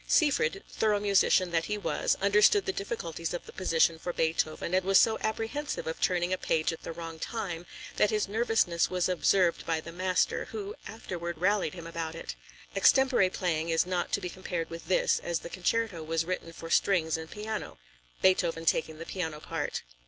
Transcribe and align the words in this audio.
Seyfried, 0.07 0.63
thorough 0.67 0.99
musician 0.99 1.51
that 1.51 1.65
he 1.65 1.77
was, 1.77 2.17
understood 2.23 2.65
the 2.65 2.73
difficulties 2.73 3.35
of 3.35 3.45
the 3.45 3.53
position 3.53 3.99
for 3.99 4.11
Beethoven, 4.11 4.73
and 4.73 4.83
was 4.83 4.99
so 4.99 5.19
apprehensive 5.19 5.85
of 5.85 6.01
turning 6.01 6.33
a 6.33 6.39
page 6.39 6.73
at 6.73 6.81
the 6.81 6.91
wrong 6.91 7.19
time, 7.19 7.67
that 7.97 8.09
his 8.09 8.27
nervousness 8.27 8.89
was 8.89 9.07
observed 9.07 9.63
by 9.63 9.79
the 9.79 9.91
master, 9.91 10.45
who 10.45 10.73
afterward 10.87 11.37
rallied 11.37 11.75
him 11.75 11.85
about 11.85 12.15
it. 12.15 12.33
Extempore 12.75 13.29
playing 13.29 13.69
is 13.69 13.85
not 13.85 14.11
to 14.13 14.21
be 14.21 14.27
compared 14.27 14.71
with 14.71 14.87
this, 14.87 15.19
as 15.19 15.41
the 15.41 15.49
concerto 15.51 16.01
was 16.01 16.25
written 16.25 16.51
for 16.51 16.71
strings 16.71 17.15
and 17.15 17.29
piano, 17.29 17.77
Beethoven 18.23 18.65
taking 18.65 18.97
the 18.97 19.05
piano 19.05 19.39
part. 19.39 19.83